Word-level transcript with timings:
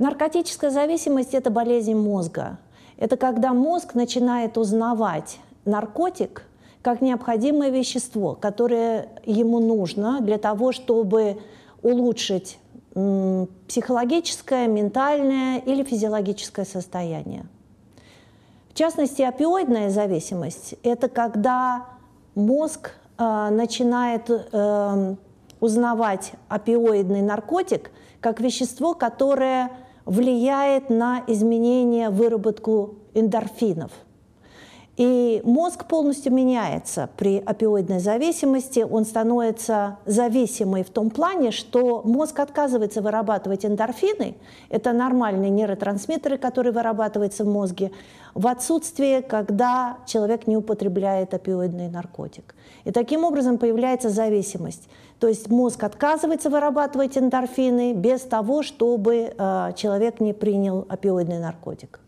Наркотическая 0.00 0.70
зависимость– 0.70 1.30
это 1.34 1.50
болезнь 1.50 1.94
мозга. 1.94 2.56
Это 2.96 3.18
когда 3.18 3.52
мозг 3.52 3.94
начинает 3.94 4.56
узнавать 4.56 5.38
наркотик 5.66 6.46
как 6.80 7.02
необходимое 7.02 7.68
вещество, 7.68 8.34
которое 8.34 9.10
ему 9.26 9.60
нужно 9.60 10.22
для 10.22 10.38
того, 10.38 10.72
чтобы 10.72 11.36
улучшить 11.82 12.58
психологическое, 13.68 14.68
ментальное 14.68 15.58
или 15.58 15.84
физиологическое 15.84 16.64
состояние. 16.64 17.44
В 18.70 18.74
частности, 18.78 19.20
опиоидная 19.20 19.90
зависимость– 19.90 20.76
это 20.82 21.10
когда 21.10 21.84
мозг 22.34 22.92
э, 23.18 23.48
начинает 23.50 24.30
э, 24.30 25.14
узнавать 25.60 26.32
опиоидный 26.48 27.20
наркотик 27.20 27.90
как 28.20 28.40
вещество, 28.40 28.94
которое 28.94 29.70
влияет 30.10 30.90
на 30.90 31.22
изменение 31.28 32.10
выработку 32.10 32.96
эндорфинов– 33.14 33.92
и 35.00 35.40
мозг 35.44 35.86
полностью 35.86 36.30
меняется 36.30 37.08
при 37.16 37.38
опиоидной 37.38 38.00
зависимости. 38.00 38.80
Он 38.80 39.06
становится 39.06 39.96
зависимый 40.04 40.84
в 40.84 40.90
том 40.90 41.08
плане, 41.08 41.52
что 41.52 42.02
мозг 42.04 42.38
отказывается 42.38 43.00
вырабатывать 43.00 43.64
эндорфины. 43.64 44.34
Это 44.68 44.92
нормальные 44.92 45.48
нейротрансмиттеры, 45.48 46.36
которые 46.36 46.74
вырабатываются 46.74 47.44
в 47.44 47.48
мозге 47.48 47.92
в 48.34 48.46
отсутствие, 48.46 49.22
когда 49.22 49.96
человек 50.04 50.46
не 50.46 50.58
употребляет 50.58 51.32
опиоидный 51.32 51.88
наркотик. 51.88 52.54
И 52.84 52.90
таким 52.90 53.24
образом 53.24 53.56
появляется 53.56 54.10
зависимость. 54.10 54.86
То 55.18 55.28
есть 55.28 55.48
мозг 55.48 55.82
отказывается 55.82 56.50
вырабатывать 56.50 57.16
эндорфины 57.16 57.94
без 57.94 58.20
того, 58.20 58.62
чтобы 58.62 59.32
э, 59.34 59.72
человек 59.76 60.20
не 60.20 60.34
принял 60.34 60.84
опиоидный 60.90 61.38
наркотик. 61.38 62.00